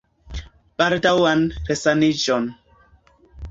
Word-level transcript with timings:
Baldaŭan 0.81 1.45
resaniĝon! 1.69 2.51